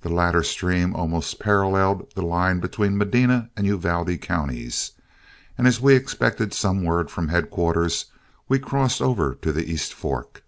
The 0.00 0.08
latter 0.08 0.42
stream 0.42 0.92
almost 0.96 1.38
paralleled 1.38 2.10
the 2.16 2.22
line 2.22 2.58
between 2.58 2.96
Medina 2.98 3.48
and 3.56 3.64
Uvalde 3.64 4.20
counties, 4.20 4.90
and 5.56 5.68
as 5.68 5.80
we 5.80 5.94
expected 5.94 6.52
some 6.52 6.82
word 6.82 7.12
from 7.12 7.28
headquarters, 7.28 8.06
we 8.48 8.58
crossed 8.58 9.00
over 9.00 9.36
to 9.36 9.52
the 9.52 9.70
east 9.70 9.94
fork. 9.94 10.42